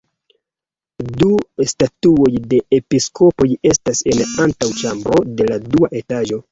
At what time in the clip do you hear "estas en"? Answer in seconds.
3.75-4.27